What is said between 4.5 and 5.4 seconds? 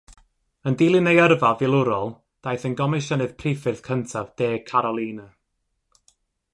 Carolina.